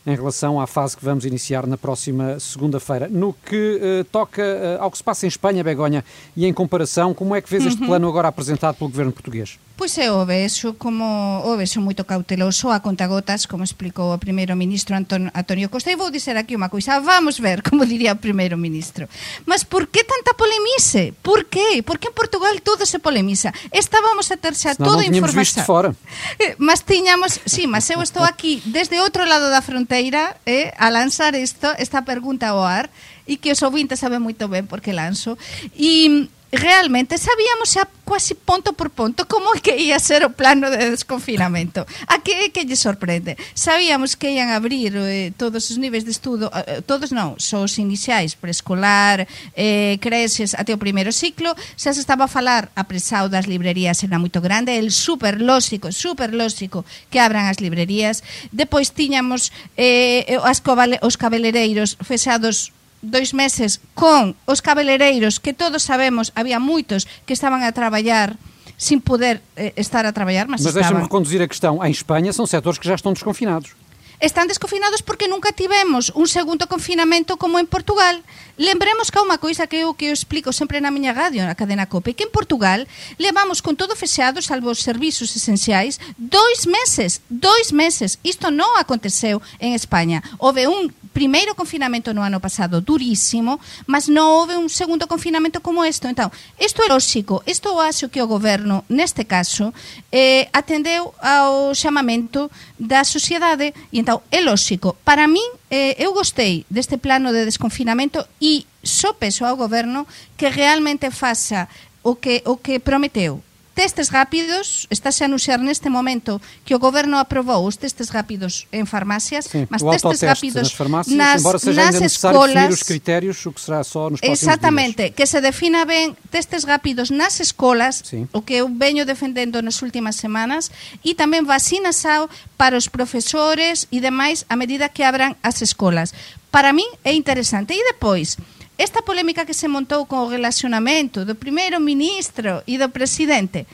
[0.09, 3.07] em relação à fase que vamos iniciar na próxima segunda-feira.
[3.07, 6.03] No que uh, toca uh, ao que se passa em Espanha, Begonha,
[6.35, 7.87] e em comparação, como é que vês este uhum.
[7.87, 9.59] plano agora apresentado pelo governo português?
[9.79, 14.51] Pois é, o vexo como o vexo moito cauteloso a contagotas, como explicou o primeiro
[14.59, 18.19] ministro Anton, Antonio Costa, e vou dizer aquí unha coisa, vamos ver, como diría o
[18.19, 19.07] primeiro ministro.
[19.47, 21.15] Mas por que tanta polemice?
[21.23, 21.79] Por que?
[21.87, 23.55] Por que en Portugal todo se polemiza?
[23.71, 25.63] Estábamos a ter xa toda a información.
[25.63, 25.95] fora.
[26.43, 30.91] Eh, mas tiñamos, sí, mas eu estou aquí desde outro lado da fronteira eh, a
[30.91, 32.91] lanzar isto, esta pergunta ao ar,
[33.23, 35.39] e que os ouvintes saben moito ben porque lanzo.
[35.71, 40.65] E realmente sabíamos xa quasi ponto por ponto como é que ia ser o plano
[40.73, 41.85] de desconfinamento.
[42.09, 43.37] A que é que lle sorprende?
[43.53, 47.61] Sabíamos que ian abrir eh, todos os niveis de estudo, eh, eh todos non, só
[47.61, 53.29] os iniciais, preescolar, eh, creces até o primeiro ciclo, xa se estaba a falar apresado
[53.29, 56.81] das librerías era moito grande, el super lóxico, super lóxico
[57.13, 58.25] que abran as librerías.
[58.49, 60.65] Depois tiñamos eh, eh as
[61.05, 67.63] os cabeleireiros fechados dois meses con os cabeleireiros que todos sabemos, había moitos que estaban
[67.63, 68.35] a traballar
[68.79, 71.83] sin poder eh, estar a traballar, mas, mas deixa-me reconduzir a questão.
[71.83, 73.75] Em Espanha são setores que já estão desconfinados
[74.19, 78.23] están descofinados porque nunca tivemos un segundo confinamento como en Portugal.
[78.57, 81.55] Lembremos que é unha coisa que eu que eu explico sempre na miña radio, na
[81.55, 87.23] cadena COPE, que en Portugal levamos con todo fechado, salvo os servizos esenciais, dois meses,
[87.31, 88.19] dois meses.
[88.19, 90.19] Isto non aconteceu en España.
[90.43, 95.87] Houve un primeiro confinamento no ano pasado durísimo, mas non houve un segundo confinamento como
[95.87, 96.11] este.
[96.11, 96.27] Então,
[96.59, 99.71] isto é lógico, isto acho que o goberno, neste caso,
[100.11, 104.97] eh, atendeu ao chamamento da sociedade e É lógico.
[105.03, 110.49] Para min, eh, eu gostei deste plano de desconfinamento e só peso ao goberno que
[110.49, 111.67] realmente faça
[112.03, 113.43] o que, o que prometeu
[113.79, 118.83] testes rápidos, estáse a anunciar neste momento que o goberno aprobou os testes rápidos en
[118.83, 122.83] farmacias, Sim, mas testes rápidos nas farmácias, nas, embora seja nas ainda escolas, definir os
[122.83, 125.15] critérios, o que será só nos próximos Exactamente, dias.
[125.15, 128.27] que se defina ben testes rápidos nas escolas, Sim.
[128.35, 130.67] o que eu veño defendendo nas últimas semanas,
[130.99, 132.27] e tamén vacinação
[132.59, 136.11] para os profesores e demais a medida que abran as escolas.
[136.51, 137.71] Para min é interesante.
[137.71, 138.35] E depois,
[138.79, 143.67] esta polémica que se montou con o relacionamento do primeiro ministro e do presidente,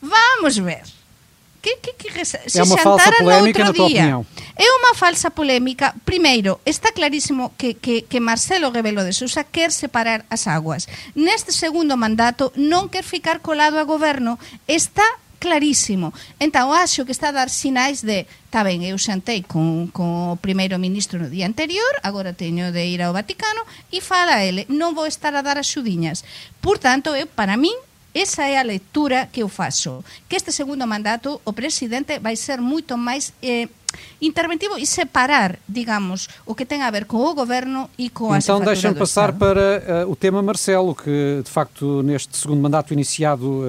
[0.00, 0.88] vamos ver.
[1.60, 4.24] Que, que, que, se é uma falsa polémica na tua opinião?
[4.56, 5.92] É unha falsa polémica.
[6.06, 10.88] Primeiro, está clarísimo que, que, que Marcelo Rebelo de Sousa quer separar as aguas.
[11.12, 14.38] Neste segundo mandato non quer ficar colado a goberno.
[14.70, 15.04] Está
[15.38, 16.12] clarísimo.
[16.40, 20.40] Entao acho que está a dar sinais de está ben, eu xantei con, con o
[20.40, 24.96] primeiro ministro no día anterior, agora teño de ir ao Vaticano e fala ele, non
[24.96, 26.24] vou estar a dar axudiñas.
[26.64, 27.76] Por tanto, eu, para min,
[28.16, 30.04] esa é a lectura que eu faço.
[30.28, 33.32] Que este segundo mandato, o presidente vai ser moito máis...
[33.42, 33.68] Eh,
[34.20, 38.38] interventivo e separar, digamos, o que tem a ver com o governo e com a
[38.38, 39.38] Então deixa-me passar Estado.
[39.38, 43.64] para uh, o tema Marcelo, que de facto neste segundo mandato iniciado uh,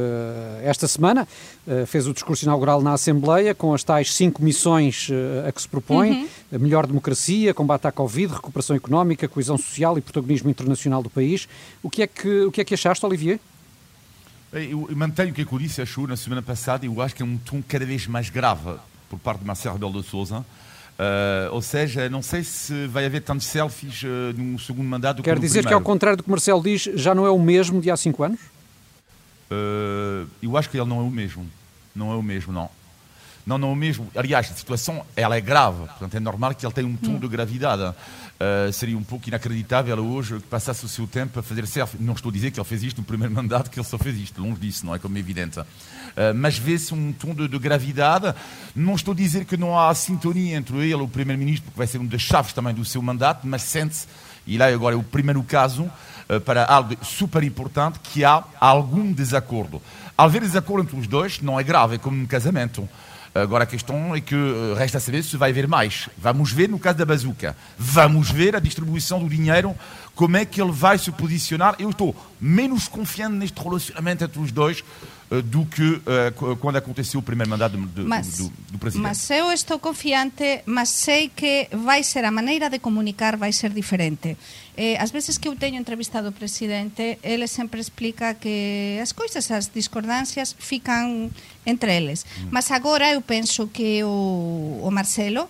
[0.64, 1.28] esta semana
[1.66, 5.10] uh, fez o discurso inaugural na Assembleia com as tais cinco missões
[5.48, 6.60] a que se propõe, uhum.
[6.60, 11.48] melhor democracia, combate à Covid, recuperação económica, coesão social e protagonismo internacional do país.
[11.82, 13.40] O que é que, o que, é que achaste, Olivier?
[14.64, 17.26] Eu mantenho o que a disse achou na semana passada e eu acho que é
[17.26, 18.76] um tom cada vez mais grave
[19.10, 20.46] por parte de Marcelo Rebelo de Sousa.
[20.98, 25.22] Uh, ou seja, não sei se vai haver tantos selfies uh, no segundo mandato.
[25.22, 25.68] Quer dizer primeiro.
[25.68, 28.24] que, ao contrário do que Marcelo diz, já não é o mesmo de há cinco
[28.24, 28.40] anos?
[29.52, 31.46] Uh, eu acho que ele não é o mesmo.
[31.96, 32.70] Não é o mesmo, não.
[33.46, 34.08] Não, não é o mesmo.
[34.16, 35.86] Aliás, a situação ela é grave.
[35.86, 37.20] Portanto, é normal que ele tenha um tom hum.
[37.20, 37.96] de gravidade.
[38.38, 41.98] Uh, seria um pouco inacreditável hoje que passasse o seu tempo a fazer selfie.
[42.00, 44.16] Não estou a dizer que ele fez isto no primeiro mandato, que ele só fez
[44.16, 45.60] isto, longe disso, não é como é evidente.
[45.60, 45.66] Uh,
[46.36, 48.36] mas vê-se um tom de, de, gravidade.
[48.76, 51.88] Não estou a dizer que não há sintonia entre ele e o primeiro-ministro, porque vai
[51.88, 54.06] ser uma das chaves também do seu mandato, mas sente-se,
[54.46, 55.90] e lá agora é o primeiro caso,
[56.30, 59.82] uh, para algo super importante, que há algum desacordo.
[60.16, 62.88] Haver desacordo entre os dois, não é grave, é como um casamento.
[63.42, 66.10] Agora a questão é que eh, resta saber se vai haver mais.
[66.18, 67.56] Vamos ver no caso da bazuca.
[67.78, 69.76] Vamos ver a distribuição do dinheiro,
[70.16, 71.76] como é que ele vai se posicionar.
[71.80, 74.84] Eu estou menos confiante neste relacionamento entre os dois
[75.32, 79.04] uh, do que uh, quando aconteceu o primeiro mandato de, mas, do, do, presidente.
[79.04, 83.72] Mas eu estou confiante, mas sei que vai ser a maneira de comunicar vai ser
[83.72, 84.38] diferente.
[84.76, 89.50] Eh, as veces que eu teño entrevistado o presidente, ele sempre explica que as coisas,
[89.50, 91.32] as discordancias, fican
[91.68, 92.26] entre eles.
[92.26, 92.48] Mm.
[92.50, 95.48] Mas agora eu penso que o, o Marcelo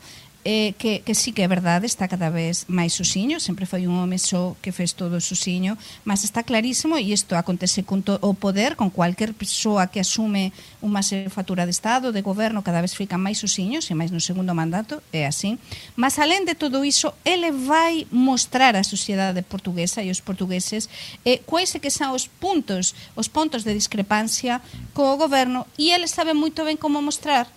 [0.47, 3.99] eh, que, que sí que é verdade, está cada vez máis susiño, sempre foi un
[3.99, 5.75] home só que fez todo susiño,
[6.07, 10.55] mas está clarísimo, e isto acontece con to, o poder, con cualquier persoa que asume
[10.79, 14.55] unha xefatura de Estado, de goberno, cada vez fica máis susiños, e máis no segundo
[14.55, 15.59] mandato, é así.
[15.99, 20.87] Mas, alén de todo iso, ele vai mostrar á sociedade portuguesa e os portugueses
[21.27, 24.63] eh, quais é que son os puntos, os pontos de discrepancia
[24.95, 27.51] co goberno, e ele sabe moito ben como mostrar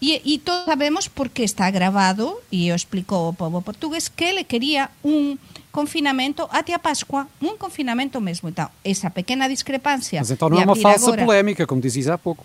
[0.00, 4.44] E, e todos sabemos porque está grabado, e o explicou o povo portugués, que ele
[4.44, 5.38] quería un
[5.72, 8.48] confinamento até a Páscoa, un confinamento mesmo.
[8.48, 10.20] Então, esa pequena discrepancia...
[10.20, 11.24] Mas então não é uma falsa agora...
[11.24, 12.44] polémica, como dizes há pouco.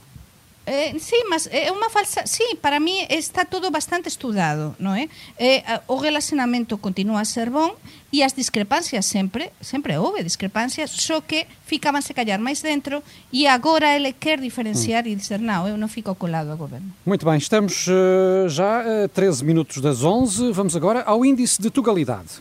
[0.65, 2.21] Eh, sí, mas é unha falsa...
[2.29, 5.09] Sí, para mí está todo bastante estudado, non é?
[5.41, 7.73] Eh, o relacionamento continúa a ser bon
[8.13, 13.01] e as discrepancias sempre, sempre houve discrepancias, só que ficabanse callar máis dentro
[13.33, 15.09] e agora ele quer diferenciar mm.
[15.09, 16.93] e dizer, non, eu non fico colado ao goberno.
[17.09, 21.73] Muito bem, estamos uh, já a 13 minutos das 11, vamos agora ao índice de
[21.73, 22.37] tugalidade.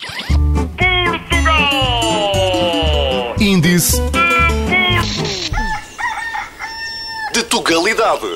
[0.77, 1.91] Portugal!
[3.41, 3.97] Índice
[7.61, 8.27] de Tugalidade.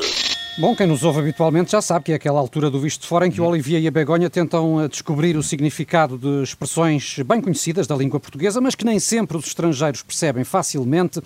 [0.59, 3.27] Bom, quem nos ouve habitualmente já sabe que é aquela altura do visto de fora
[3.27, 7.41] em que o Olivier e a Begonha tentam eh, descobrir o significado de expressões bem
[7.41, 11.21] conhecidas da língua portuguesa, mas que nem sempre os estrangeiros percebem facilmente.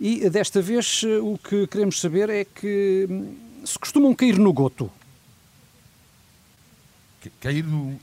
[0.00, 4.38] E eh, desta vez eh, o que queremos saber é que hum, se costumam cair
[4.38, 4.90] no goto.
[7.40, 7.98] Cair no,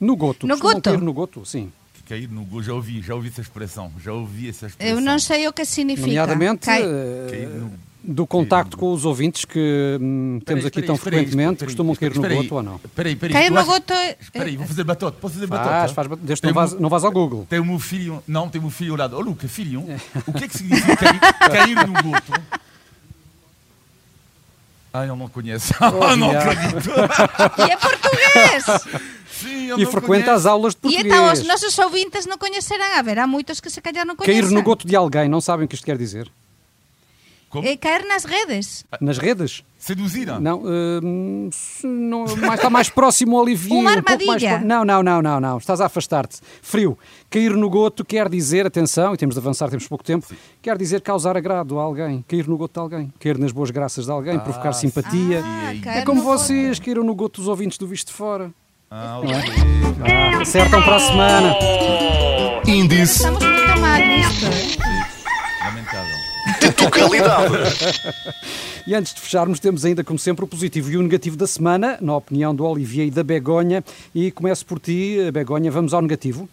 [0.00, 0.46] no, goto?
[0.46, 0.80] no goto?
[0.82, 1.72] cair no goto, sim
[2.06, 2.62] cair no goto.
[2.62, 3.92] Já ouvi, já ouvi essa expressão.
[4.02, 4.96] Já ouvi essa expressão.
[4.96, 6.06] Eu não sei o que significa.
[6.06, 6.82] Nomeadamente, Cai...
[6.82, 7.70] uh,
[8.06, 12.54] do contacto com os ouvintes que hum, temos aqui tão frequentemente, costumam cair no goto
[12.54, 12.76] ou não?
[12.76, 13.94] Espera aí, Cair no goto...
[14.20, 15.16] Espera aí, vou fazer batota.
[15.18, 15.70] Posso fazer batota?
[15.70, 17.46] Faz, faz, não vais, não vais ao Google.
[17.48, 18.22] Tem o meu filho...
[18.28, 19.16] Não, tem o meu filho ao lado.
[19.16, 19.84] Oh, Luca, filho,
[20.26, 22.32] o que é que significa cair, cair no goto?
[24.92, 25.74] Ah, eu não conheço.
[25.80, 26.90] Oh, não acredito.
[27.58, 28.64] E é português!
[29.30, 31.04] Sim, e frequenta as aulas de português.
[31.04, 32.96] E então os nossos ouvintes não conhecerão.
[32.96, 34.42] Haverá muitos que se calhar não conhecem.
[34.42, 36.30] Cair no goto de alguém, não sabem o que isto quer dizer?
[37.54, 37.68] Como?
[37.68, 38.84] É cair nas redes.
[39.00, 39.62] Nas redes?
[39.78, 40.40] Seduzida?
[40.40, 41.50] Não, uh,
[41.84, 43.78] não mais, está mais próximo ao Olivier.
[43.78, 44.26] Uma armadilha?
[44.26, 45.58] Um mais, não, não, não, não, não.
[45.58, 46.40] Estás a afastar-te.
[46.60, 46.98] Frio.
[47.30, 50.34] Cair no goto quer dizer, atenção, e temos de avançar, temos pouco tempo, Sim.
[50.60, 52.24] quer dizer causar agrado a alguém.
[52.26, 53.12] Cair no goto de alguém.
[53.20, 55.40] Cair nas boas graças de alguém, ah, provocar simpatia.
[55.44, 58.50] Ah, é como vocês caíram no goto dos ouvintes do Visto de Fora.
[58.90, 59.32] Ah, ok.
[60.02, 61.56] Ah, acertam para a semana.
[62.66, 63.18] Índice.
[63.18, 65.03] Estamos muito mal
[68.86, 71.98] e antes de fecharmos, temos ainda, como sempre, o positivo e o negativo da semana,
[72.00, 73.84] na opinião do Olivier e da Begonha.
[74.14, 76.48] E começo por ti, Begonha, vamos ao negativo.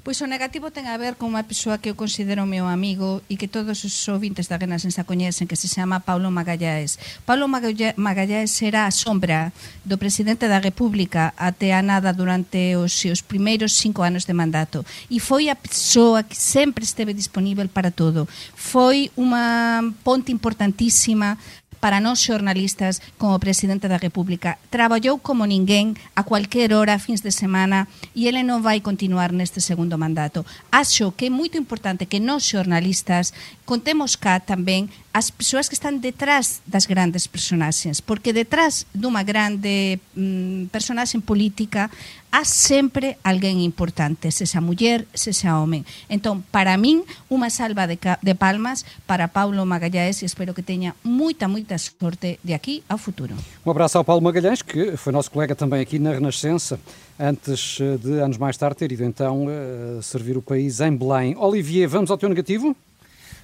[0.00, 3.36] Pois o negativo ten a ver con unha persoa que eu considero meu amigo e
[3.36, 6.96] que todos os ouvintes da Genasens Sensa coñecen, que se chama Paulo Magallanes.
[7.28, 9.52] Paulo Magallanes era a sombra
[9.84, 14.84] do presidente da República até a nada durante os seus primeiros cinco anos de mandato
[15.08, 18.28] e foi a persoa que sempre esteve disponível para todo.
[18.56, 21.38] Foi unha ponte importantísima
[21.82, 24.54] para nós xornalistas como Presidente da República.
[24.70, 29.58] Traballou como ninguén a cualquier hora, fins de semana, e ele non vai continuar neste
[29.58, 30.46] segundo mandato.
[30.70, 33.34] Acho que é moito importante que nós xornalistas
[33.66, 39.98] contemos cá tamén as persoas que están detrás das grandes personaxes, porque detrás dunha grande
[40.14, 41.90] mm, personaxe política
[42.32, 45.84] há sempre alguén importante, se xa muller, se xa home.
[46.08, 50.96] Entón, para min, unha salva de, de palmas para Paulo Magalhães e espero que teña
[51.04, 53.36] moita, moita sorte de aquí ao futuro.
[53.62, 56.80] Um abraço ao Paulo Magalhães, que foi nosso colega também aqui na Renascença,
[57.20, 61.36] antes eh, de anos mais tarde ter ido então uh, servir o país em Belém.
[61.36, 62.74] Olivier, vamos ao teu negativo?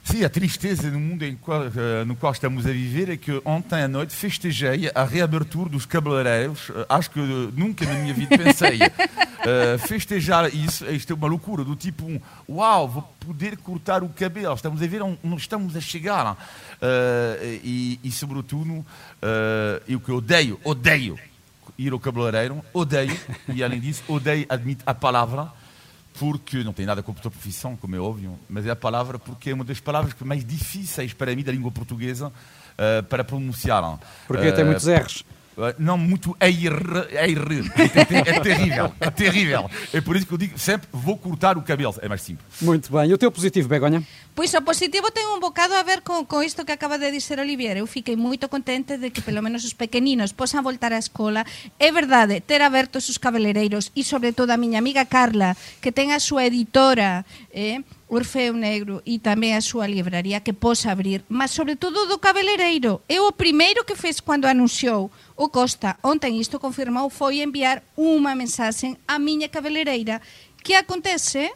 [0.04, 3.82] Sim, a tristeza no mundo qual, uh, no qual estamos a viver é que ontem
[3.82, 6.70] à noite festejei a reabertura dos cabeleireiros.
[6.70, 8.78] Uh, acho que uh, nunca na minha vida pensei
[9.86, 10.84] festejar isso.
[10.86, 14.54] Isto é uma loucura, do tipo, um, uau, vou poder cortar o cabelo.
[14.54, 16.36] Estamos a ver onde estamos a chegar.
[17.62, 18.84] E, e, sobretudo,
[19.86, 21.18] eu que odeio, odeio
[21.78, 23.16] ir ao cabeleireiro, odeio,
[23.54, 25.50] e além disso, odeio, admito a palavra
[26.18, 29.18] porque não tem nada com a tua profissão, como é óbvio, mas é a palavra
[29.18, 33.98] porque é uma das palavras mais difíceis para mim da língua portuguesa uh, para pronunciar.
[34.26, 35.24] Porque uh, tem muitos R's.
[35.58, 37.72] Eh, não muito EIR, EIR.
[37.78, 39.70] É, é terrível, é terrível.
[39.92, 42.46] É por isso que eu digo sempre, vou cortar o cabelo, é mais simples.
[42.62, 43.10] Muito bem.
[43.10, 44.02] E o teu positivo, Begonha?
[44.34, 47.40] Pois o positivo ten un bocado a ver con, con isto que acaba de dizer
[47.40, 47.76] Olivier.
[47.76, 51.42] Eu fiquei moito contente de que pelo menos os pequeninos posan voltar á escola.
[51.82, 56.14] É verdade, ter abertos os cabeleireiros e sobre todo a miña amiga Carla, que ten
[56.14, 61.52] a súa editora, eh, Orfeo Negro e tamén a súa libraría que posa abrir, mas
[61.52, 63.04] sobre todo do cabeleireiro.
[63.04, 68.32] Eu o primeiro que fez cando anunciou o Costa ontem isto confirmou foi enviar unha
[68.32, 70.24] mensaxe á miña cabeleireira.
[70.64, 71.52] Que acontece?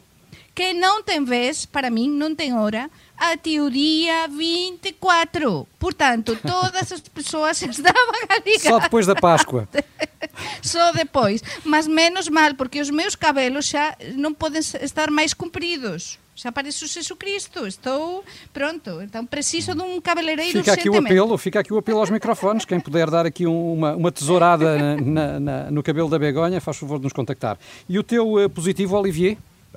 [0.52, 5.64] Que non ten vez, para min non ten hora, até o dia 24.
[5.78, 8.76] Portanto, todas as persoas estaban a ligar.
[8.76, 9.64] Só depois da Páscoa.
[10.60, 11.40] Só depois.
[11.64, 16.84] Mas menos mal, porque os meus cabelos xa non poden estar máis compridos xa aparece
[16.84, 21.72] o Jesucristo, estou pronto, então preciso de um cabeleireiro Fica aqui o apelo, fica aqui
[21.72, 26.08] o apelo aos microfones, quem puder dar aqui uma, uma tesourada na, na, no cabelo
[26.08, 27.58] da Begonha, faz favor de nos contactar.
[27.88, 29.36] E o teu uh, positivo, Olivier?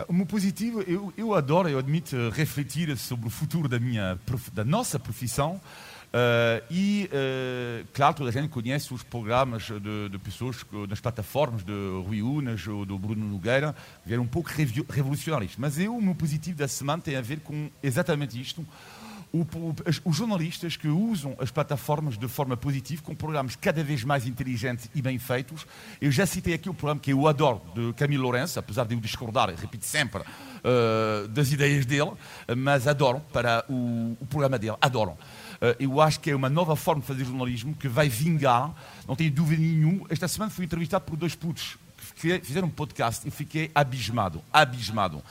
[0.10, 4.20] O meu positivo, eu, eu adoro, eu admito, refletir sobre o futuro da, minha,
[4.54, 5.60] da nossa profissão,
[6.16, 11.62] Uh, e, uh, claro, toda a gente conhece os programas de, de pessoas nas plataformas
[11.62, 11.74] de
[12.08, 13.76] Rui Unas ou do Bruno Nogueira,
[14.08, 14.50] que eram um pouco
[14.90, 15.56] revolucionários.
[15.58, 18.66] Mas eu, o meu positivo da semana tem a ver com exatamente isto.
[19.34, 19.76] O, o,
[20.06, 24.90] os jornalistas que usam as plataformas de forma positiva, com programas cada vez mais inteligentes
[24.96, 25.68] e bem feitos.
[26.00, 29.02] Eu já citei aqui o programa que eu adoro, de Camilo Lourenço, apesar de eu
[29.02, 32.12] discordar, repito sempre, uh, das ideias dele,
[32.56, 35.18] mas adoram para o, o programa dele, adoram.
[35.62, 38.74] Eh, eu acho que é uma nova forma de fazer jornalismo que vai vingar,
[39.08, 40.06] não tenho dúvida nenhuma.
[40.10, 41.78] Esta semana fui entrevistado por dois putos
[42.16, 45.18] que fizeram um podcast e fiquei abismado, abismado.
[45.18, 45.24] Uh,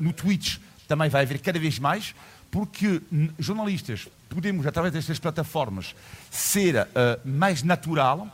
[0.00, 2.14] no Twitch também vai haver cada vez mais,
[2.50, 3.00] porque
[3.38, 5.94] jornalistas podemos, através destas plataformas,
[6.30, 6.86] ser uh,
[7.24, 8.28] mais natural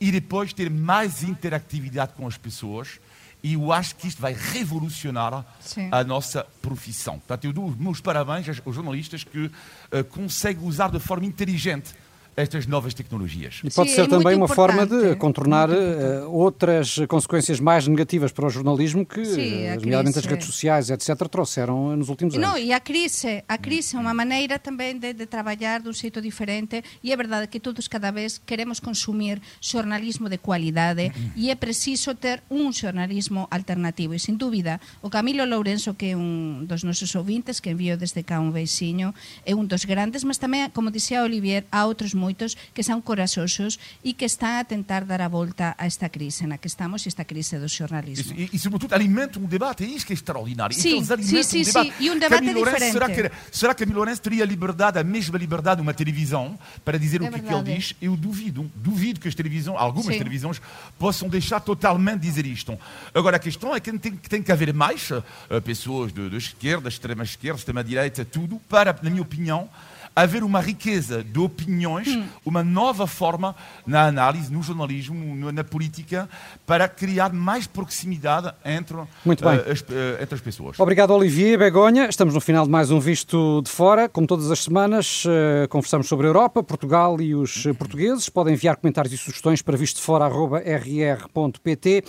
[0.00, 3.00] e depois ter mais interatividade com as pessoas
[3.42, 5.88] e eu acho que isto vai revolucionar Sim.
[5.90, 7.18] a nossa profissão.
[7.18, 11.92] Portanto, eu dou os meus parabéns aos jornalistas que uh, conseguem usar de forma inteligente
[12.36, 13.60] estas novas tecnologias.
[13.62, 18.32] E pode Sim, ser é também uma forma de contornar uh, outras consequências mais negativas
[18.32, 22.48] para o jornalismo que, Sim, uh, nomeadamente as redes sociais, etc., trouxeram nos últimos anos.
[22.48, 25.92] Não, e a crise, a crise é uma maneira também de, de trabalhar de um
[25.92, 31.50] jeito diferente e é verdade que todos cada vez queremos consumir jornalismo de qualidade e
[31.50, 36.64] é preciso ter um jornalismo alternativo e, sem dúvida, o Camilo Lourenço, que é um
[36.64, 39.14] dos nosos ouvintes, que enviou desde cá um beicinho,
[39.44, 43.82] é um dos grandes, mas também, como dizia Olivier, há outros moitos que son coraxosos
[44.06, 47.26] e que están a tentar dar a volta a esta crise na que estamos, esta
[47.26, 48.38] crise do xornalismo.
[48.38, 50.76] E, e, sobretudo, alimentam um debate, é isso que é extraordinário.
[50.78, 52.92] Sim, então, sim, sim, um sim, e um debate Camilo diferente.
[52.92, 56.98] Será que, será que Camilo Lourenço teria liberdade, a mesma liberdade de uma televisão para
[56.98, 57.94] dizer é o que, que, ele diz?
[58.00, 60.18] Eu duvido, duvido que as televisões, algumas sim.
[60.18, 60.62] televisões,
[60.98, 62.78] possam deixar totalmente dizer isto.
[63.14, 65.22] Agora, a questão é que tem, tem que haver mais uh,
[65.64, 69.68] pessoas de, de esquerda, extrema esquerda, extrema direita, tudo, para, na minha opinião,
[70.14, 72.24] haver uma riqueza de opiniões, Hum.
[72.44, 73.54] uma nova forma
[73.86, 76.28] na análise, no jornalismo, na política,
[76.66, 79.54] para criar mais proximidade entre, Muito bem.
[79.58, 80.78] eh, as, eh, entre as pessoas.
[80.78, 82.06] Obrigado, Olivier Begonha.
[82.08, 84.08] Estamos no final de mais um Visto de Fora.
[84.08, 88.28] Como todas as semanas, eh, conversamos sobre a Europa, Portugal e os portugueses.
[88.28, 92.04] Podem enviar comentários e sugestões para vistofora.rr.pt.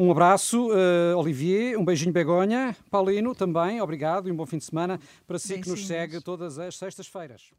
[0.00, 1.78] Um abraço, eh, Olivier.
[1.78, 2.74] Um beijinho, Begonha.
[2.90, 3.82] Paulino, também.
[3.82, 7.50] Obrigado e um bom fim de semana para si que nos segue todas as sextas-feiras.